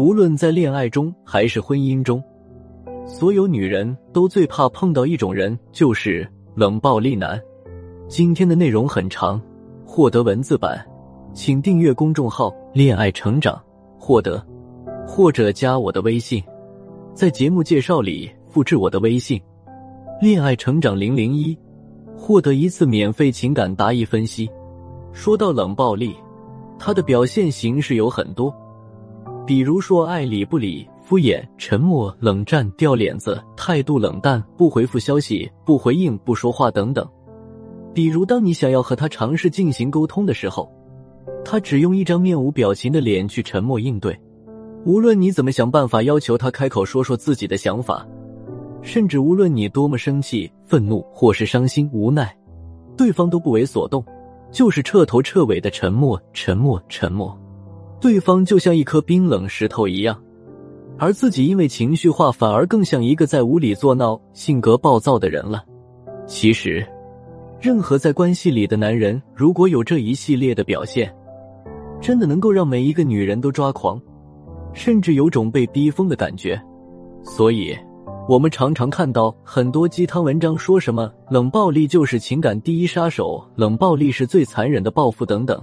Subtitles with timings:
[0.00, 2.24] 无论在恋爱中还是婚姻中，
[3.04, 7.38] 所有女人都最怕碰到一种人，就是冷暴力男。
[8.08, 9.38] 今天的内容很长，
[9.84, 10.82] 获得文字版，
[11.34, 13.62] 请订阅公众号“恋爱成长”，
[14.00, 14.42] 获得
[15.06, 16.42] 或者加我的微信，
[17.12, 19.38] 在节目介绍里复制我的微信
[20.18, 21.54] “恋爱成长零零一”，
[22.16, 24.48] 获得一次免费情感答疑分析。
[25.12, 26.16] 说到冷暴力，
[26.78, 28.50] 它的表现形式有很多。
[29.46, 37.06] 比如说，爱理不理、敷衍、沉默、冷战、掉脸子、态度冷淡、不回复消息、不回应、不说话等等。
[37.92, 40.70] 比如，当你想要和他尝试进行沟通的时候，
[41.44, 44.16] 他只用一张面无表情的脸去沉默应对。
[44.84, 48.06] 无论你怎么想办法要求他开口说说自己的想法，
[48.80, 52.32] 甚至无论你多么生气、愤怒或是伤心、无奈，
[52.96, 54.04] 对方都不为所动，
[54.52, 57.36] 就是彻头彻尾的沉默、沉默、沉默。
[58.00, 60.18] 对方就像一颗冰冷石头一样，
[60.98, 65.62] 而自己因为情绪化，反而更像一个在无理作闹、性格暴躁的人了。
[66.26, 66.86] 其实，
[67.60, 71.14] 任何在关系里的男人，如果有这一系列的表现，
[72.00, 74.00] 真的能够让每一个女人都抓狂，
[74.72, 76.58] 甚至有种被逼疯的感觉。
[77.22, 77.76] 所以，
[78.26, 85.62] 我们常常看到很多鸡汤文章，说什么冷暴力就是情感第一杀手，冷暴力是最残忍的报复等等。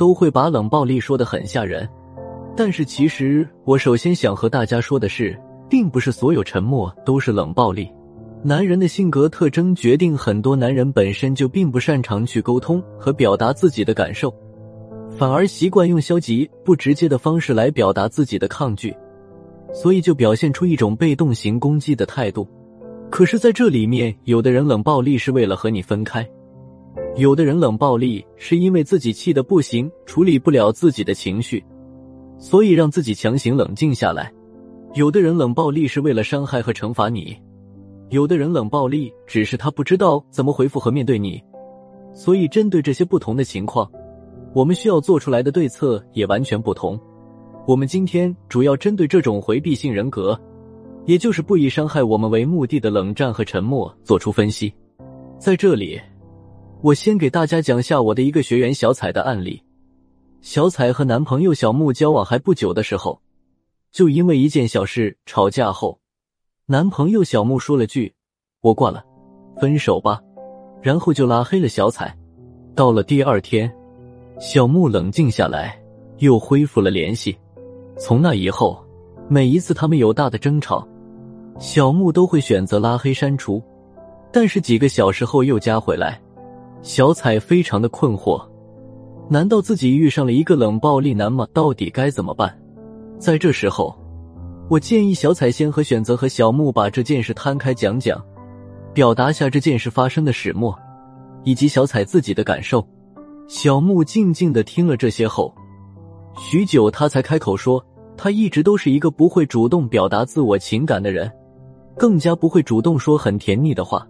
[0.00, 1.86] 都会把冷暴力说的很吓人，
[2.56, 7.86] 但是其实我首先想和大家说的是，并不是所有沉默都是冷暴力。
[8.42, 14.34] 男人的性格特征决定很多男人本身就并不擅长去沟通和表达自己的感受，
[15.18, 18.96] 反而习惯用消极不直接的方式来表达自己的抗拒，
[19.70, 22.48] 所以就表现出一种被动型攻击的态度。
[23.10, 26.26] 可是，在这里面，有的人冷暴力是为了和你分开。
[27.16, 31.62] 有的人冷暴力是因为自己气得不行，处理不了自己的情绪，
[32.38, 34.32] 所以让自己强行冷静下来；
[34.94, 37.36] 有的人冷暴力是为了伤害和惩罚你；
[38.08, 41.42] 有的人冷暴力只是他不知道怎么回复和面对你。
[42.14, 43.90] 所以，针对这些不同的情况，
[44.54, 46.98] 我们需要做出来的对策也完全不同。
[47.66, 50.40] 我们今天主要针对这种回避性人格，
[51.06, 54.72] 也就是不以伤害我们为目的的冷战和沉默做出分析。
[55.38, 56.00] 在这里。
[56.82, 59.62] 我先给大家讲下我的一个学员小彩的案例。
[60.40, 63.20] 小彩和男朋友小木交往还不久的时候，
[63.92, 65.98] 就因为一件小事吵架后，
[66.64, 68.14] 男朋友小木说了句
[68.62, 69.04] “我挂了，
[69.60, 70.18] 分手吧”，
[70.80, 72.16] 然后就拉黑了小彩。
[72.74, 73.70] 到了第二天，
[74.38, 75.78] 小木冷静下来，
[76.18, 77.36] 又恢复了联系。
[77.98, 78.82] 从那以后，
[79.28, 80.88] 每一次他们有大的争吵，
[81.58, 83.62] 小木都会选择拉黑删除，
[84.32, 86.18] 但是几个小时后又加回来。
[86.82, 88.42] 小彩非常的困惑，
[89.28, 91.46] 难道自己遇上了一个冷暴力男吗？
[91.52, 92.58] 到底该怎么办？
[93.18, 93.94] 在这时候，
[94.68, 98.18] 我建议小彩先和选择和小木把这件事摊开讲讲，
[98.94, 100.74] 表达下这件事发生的始末，
[101.44, 102.86] 以及小彩自己的感受。
[103.46, 105.54] 小木静静的听了这些后，
[106.38, 107.84] 许久，他才开口说
[108.16, 111.30] ：“他一直都是一个不会主动表达自我情感的人，
[111.98, 114.06] 更加不会主动说很甜腻的话。”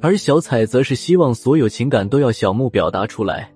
[0.00, 3.50] 而小彩则是希望所有情感都要小木表达出来，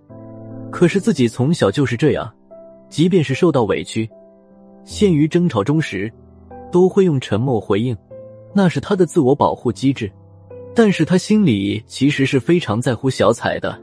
[0.71, 2.31] 可是自己从小就是这样，
[2.89, 4.09] 即便是受到委屈，
[4.85, 6.13] 陷于争吵中时，
[6.71, 7.97] 都会用沉默回应，
[8.53, 10.11] 那是他的自我保护机制。
[10.75, 13.81] 但是他心里其实是非常在乎小彩的，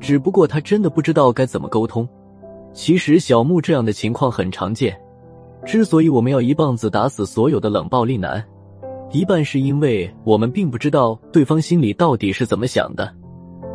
[0.00, 2.06] 只不过他真的不知道该怎么沟通。
[2.72, 5.00] 其实小木这样的情况很常见，
[5.64, 8.44] 之所以我们要一棒子打死所有的冷暴力男。
[9.12, 13.10] 一半是因为我们并不知道对方心里到底是怎么想的，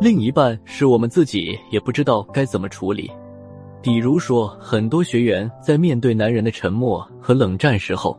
[0.00, 3.10] 另一半是我们自己也不知道该怎么处理。
[3.80, 8.16] 比如说，很多学员在面对男人的沉默和冷战时候，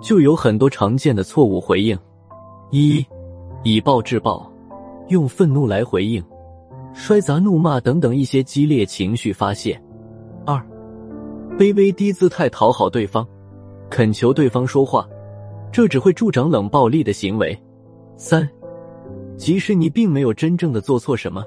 [0.00, 1.98] 就有很多常见的错误回应：
[2.70, 3.04] 一、
[3.64, 4.50] 以暴制暴，
[5.08, 6.24] 用愤怒来回应，
[6.94, 9.76] 摔砸、怒骂等等一些激烈情绪发泄；
[10.46, 10.58] 二、
[11.58, 13.26] 卑微低姿态讨好对方，
[13.90, 15.06] 恳求对方说话。
[15.74, 17.58] 这只会助长冷暴力的行为。
[18.16, 18.48] 三，
[19.36, 21.44] 即使你并没有真正的做错什么，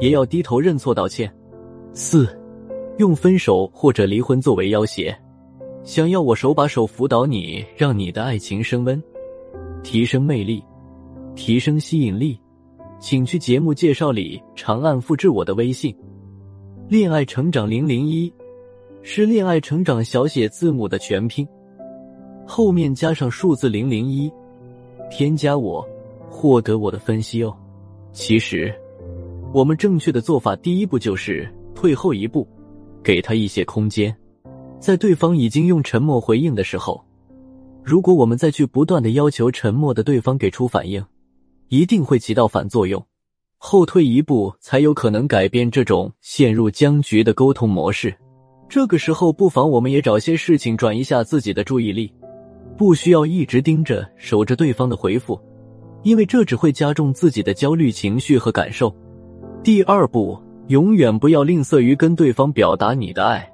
[0.00, 1.32] 也要低头认错道歉。
[1.92, 2.26] 四，
[2.98, 5.16] 用分手或者离婚作为要挟，
[5.84, 9.00] 想要我手把手辅导你，让你的爱情升温，
[9.84, 10.60] 提升魅力，
[11.36, 12.36] 提升吸引力，
[12.98, 15.96] 请去节目介绍里长按复制我的微信
[16.90, 18.32] “恋爱成长零零一”，
[19.02, 21.46] 是恋爱成长小写字母的全拼。
[22.46, 24.30] 后面加上数字零零一，
[25.10, 25.86] 添加我，
[26.30, 27.54] 获得我的分析哦。
[28.12, 28.72] 其实，
[29.52, 32.46] 我们正确的做法，第一步就是退后一步，
[33.02, 34.16] 给他一些空间。
[34.78, 37.04] 在对方已经用沉默回应的时候，
[37.82, 41.04] 如果我们再去不断的要求沉默的对方给出反应，
[41.68, 43.04] 一定会起到反作用。
[43.58, 48.14] 后退一步，才有可能改变这种陷入僵局的沟通模式。
[48.68, 52.12] 这个时候，不妨我们也找些事情转移下自己的注意力，
[52.76, 55.40] 不需要一直盯着守着对方的回复，
[56.02, 58.94] 因为这只会加重自己的焦虑情绪和感受。
[59.62, 60.38] 第二步，
[60.68, 63.50] 永远不要吝啬于跟对方表达你的爱。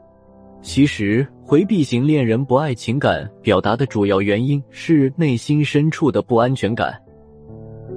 [0.61, 6.95] 其实，回避型恋人不爱情感表达的主要原因是内心深处的不安全感。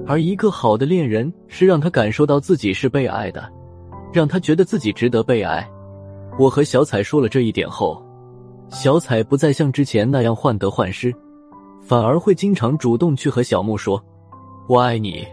[0.06, 3.48] 而一个好的恋人是让他感受到自己是被爱的，
[4.12, 5.68] 让他觉得自己值得被爱。
[6.38, 8.04] 我和小彩说了这一点后，
[8.68, 11.14] 小彩不再像之前那样患得患失，
[11.80, 14.02] 反而会经常主动去和小木说
[14.68, 15.26] ：“我爱你，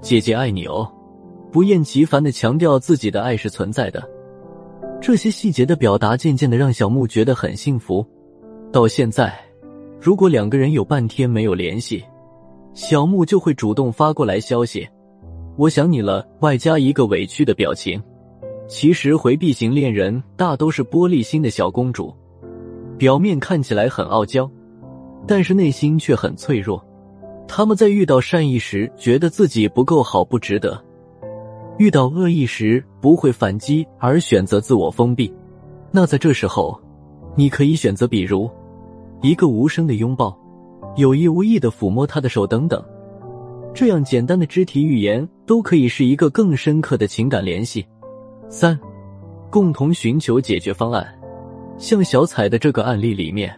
[0.00, 0.90] 姐姐爱你哦。”
[1.50, 4.06] 不厌其烦的强调自己的爱是存在的。
[5.00, 8.06] 这些细节的表达渐渐的让小木觉得很幸福。
[8.70, 9.34] 到现在，
[9.98, 12.04] 如果两个人有半天没有联系，
[12.74, 14.86] 小木就会主动发过来消息，
[15.56, 18.02] 我想你了，外加一个委屈的表情。
[18.68, 22.12] 其实回避型恋人大都是玻璃心的小公主，
[22.98, 24.50] 表面看起来很傲娇，
[25.26, 26.82] 但是内心却很脆弱。
[27.48, 30.76] 他们在遇到善意时觉得自己不够好，不值得；
[31.78, 35.32] 遇到恶意时不会反击，而选择自我封闭。
[35.90, 36.80] 那在这时候，
[37.34, 38.50] 你可以选择，比如
[39.22, 40.36] 一个无声的拥抱。
[40.96, 42.82] 有意无意的抚摸他的手等等，
[43.74, 47.86] 这样简单的肢体语言都可以是一个更深刻的情感联系。
[48.48, 48.78] 三，
[49.50, 51.06] 共同寻求解决方案。
[51.78, 53.54] 像小彩的这个案例里面，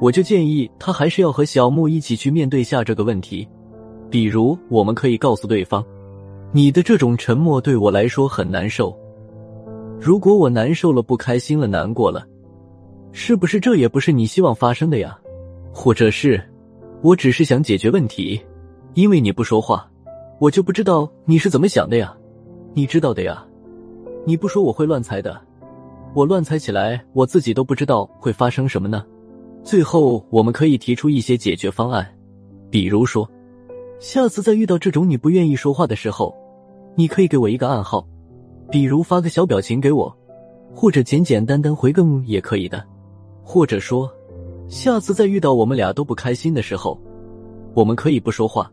[0.00, 3.46] 我就建议他还是要和小木一起去面对下这个问题。
[4.10, 5.84] 比如，我们可以告诉对方
[6.52, 8.96] ：“你的这种沉默对我来说很难受。
[10.00, 12.26] 如果我难受了、不开心了、难过了，
[13.12, 15.18] 是不是这也不是你希望发生的呀？
[15.72, 16.42] 或者是？”
[17.02, 18.40] 我只是想解决问题，
[18.94, 19.88] 因为你不说话，
[20.40, 22.16] 我就不知道你是怎么想的呀。
[22.74, 23.44] 你知道的呀，
[24.24, 25.38] 你不说我会乱猜的，
[26.16, 29.04] 我乱猜起来，我自己都不知道会发生什么呢。
[29.62, 32.10] 最后，我们可以提出一些解决方案，
[32.70, 33.30] 比如说，
[34.00, 36.34] 下次再遇到这种你不愿意说话的时候，
[36.94, 38.02] 你可以给我一个暗号，
[38.70, 40.10] 比如发个小表情给我，
[40.74, 42.82] 或者简简单单回个嗯也可以的，
[43.44, 44.10] 或者说。
[44.68, 46.98] 下次再遇到我们俩都不开心的时候，
[47.74, 48.72] 我们可以不说话，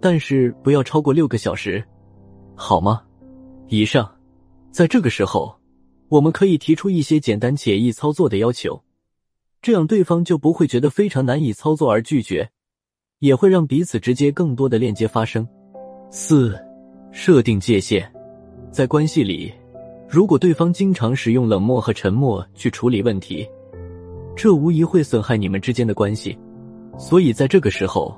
[0.00, 1.84] 但是不要超过六个小时，
[2.54, 3.02] 好吗？
[3.66, 4.08] 以上，
[4.70, 5.52] 在这个时候，
[6.08, 8.82] 我们可以提出一些简单且易操作的要求，
[9.60, 12.48] 这样对方就不会觉得非常难以操作而拒绝，
[13.18, 15.46] 也会让彼此之间更多的链接发生。
[16.10, 16.58] 四，
[17.12, 18.10] 设定界限，
[18.70, 19.52] 在关系里，
[20.08, 23.46] 如果对方经常使用冷漠和沉默去处理问题。
[24.34, 26.38] 这无疑会损害你们之间的关系，
[26.96, 28.16] 所以在这个时候，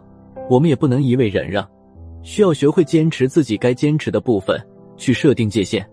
[0.49, 1.69] 我们也不能一味忍让，
[2.23, 4.61] 需要学会坚持自己该坚持的部分，
[4.97, 5.85] 去设定界限。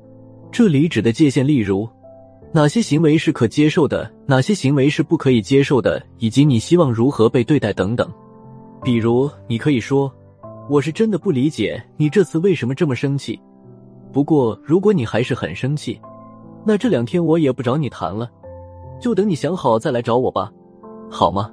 [0.51, 1.87] 这里指的界限，例如
[2.51, 8.09] 哪些行为是可接受的，哪些行为是不可以接受的，以及你希望如何被对待等等。
[8.83, 10.11] 比如，你可以说
[10.69, 13.39] ：“我是真的不理解你这次为什么这么生气。
[14.11, 15.99] 不过，如果你还是很生气，
[16.65, 18.29] 那这两天我也不找你谈了。”
[18.99, 20.51] 就等你想好再来找我吧，
[21.07, 21.51] 好吗？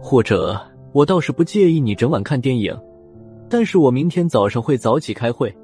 [0.00, 0.58] 或者
[0.92, 2.74] 我倒是不介意你整晚看电影，
[3.50, 5.54] 但是我明天早上会早起开会。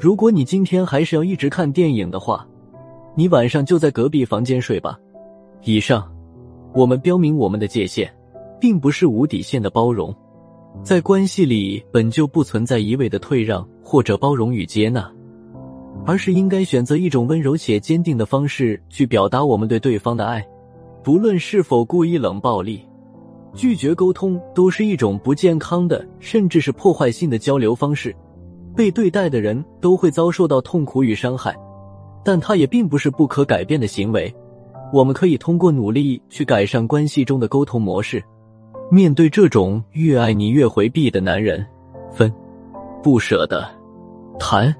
[0.00, 2.46] 如果你今天还是要一直看电影的话，
[3.16, 4.96] 你晚上就在隔壁房间睡吧。
[5.64, 6.08] 以上，
[6.72, 8.08] 我们标明我们的界限，
[8.60, 10.14] 并不是无底线的包容，
[10.84, 15.10] 在关系里本就不存在一味的退让或者包容与接纳。
[16.06, 20.46] 而是应该选择一种温柔且坚定的方式去表达我们对对方的爱，
[21.02, 22.86] 不论是否故意冷暴力、
[23.52, 28.14] 拒绝沟通，都是一种不健康的，甚至是破坏性的交流方式。
[28.78, 31.52] 被对待的人都会遭受到痛苦与伤害，
[32.24, 34.32] 但它也并不是不可改变的行为。
[34.92, 38.22] 我们可以通过努力去改善关系中的沟通模式。
[38.88, 41.66] 面对这种越爱你越回避的男人，
[42.12, 42.32] 分
[43.02, 43.68] 不舍得
[44.38, 44.72] 谈。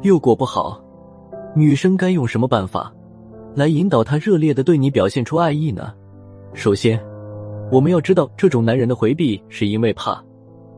[0.00, 0.82] 又过不好，
[1.54, 2.90] 女生该用什么办法
[3.54, 5.92] 来引导他热烈的对你表现出爱意呢？
[6.54, 6.98] 首先，
[7.70, 10.24] 我们要知道这种男人的回避是因为怕，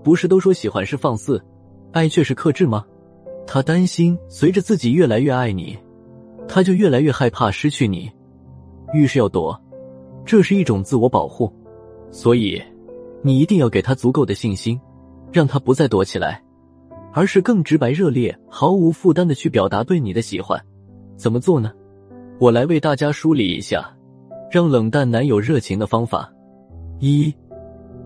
[0.02, 1.40] 不是都说喜欢是放肆，
[1.92, 2.84] 爱却是克制吗？
[3.46, 5.76] 他担心随着自己越来越爱你，
[6.46, 8.10] 他就越来越害怕失去你，
[8.92, 9.58] 遇事要躲，
[10.24, 11.52] 这是一种自我保护。
[12.10, 12.62] 所以，
[13.22, 14.78] 你一定要给他足够的信心，
[15.32, 16.42] 让他不再躲起来。
[17.10, 20.62] 而是更直白、热烈、毫无负担的去表达对你的喜欢，
[21.16, 21.72] 怎么做呢？
[22.38, 23.90] 我来为大家梳理一下。
[24.50, 26.32] 让冷淡男友热情的方法：
[27.00, 27.34] 一，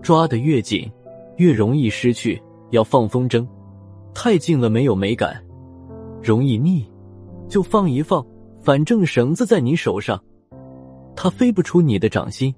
[0.01, 0.91] 抓得越紧，
[1.37, 3.47] 越容易失去，要放风筝，
[4.13, 5.43] 太近了没有美感，
[6.21, 6.85] 容易腻，
[7.49, 8.25] 就放一放，
[8.61, 10.21] 反正绳子在你手上，
[11.15, 12.53] 它飞不出你的掌心，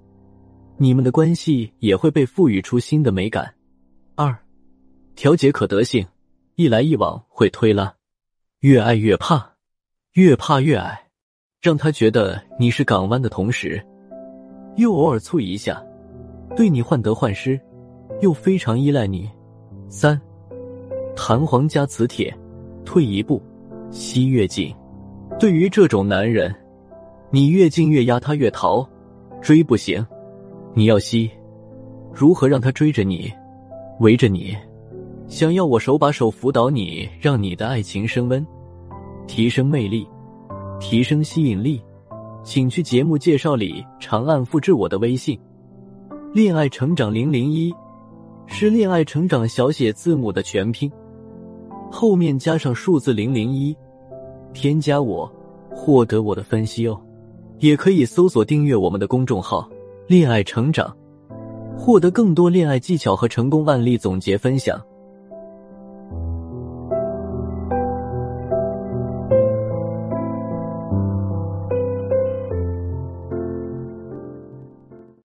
[0.78, 3.54] 你们的关系也会被赋予出新的美感。
[4.16, 4.38] 二，
[5.16, 6.06] 调节可得性，
[6.56, 7.94] 一来一往会推拉，
[8.60, 9.54] 越爱越怕，
[10.14, 11.02] 越怕越爱。
[11.62, 13.84] 让他觉得你是港湾的同时，
[14.76, 15.84] 又偶尔醋一下，
[16.56, 17.60] 对你患得患失，
[18.22, 19.28] 又非常依赖你。
[19.90, 20.22] 三，
[21.16, 22.36] 弹簧加磁铁，
[22.84, 23.42] 退一步，
[23.90, 24.74] 吸越近。
[25.40, 26.54] 对于这种男人，
[27.32, 28.88] 你越近越压他越逃，
[29.42, 30.06] 追不行，
[30.74, 31.30] 你要吸。
[32.14, 33.32] 如何让他追着你，
[34.00, 34.56] 围着你？
[35.28, 38.46] 想要我手把手辅导你，让你的爱情升温，
[39.28, 40.08] 提升魅力。
[40.78, 41.82] 提升吸引力，
[42.44, 45.40] 请去节目介绍里长按复制我的微信
[46.34, 47.74] “恋爱成长零零一”，
[48.46, 50.92] 是恋爱成长小写字母的全拼，
[51.92, 53.76] 后面加上数字零零一，
[54.54, 55.32] 添加我
[55.70, 57.00] 获得我的分析哦。
[57.60, 59.70] 也可以搜索订阅我们的公众号
[60.08, 60.94] “恋爱成长”，
[61.78, 64.80] 获得更多恋爱技巧和成功案例总结分享。